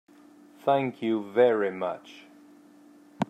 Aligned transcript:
Thank 0.65 1.03
you 1.03 1.31
very 1.31 1.69
much. 1.69 2.25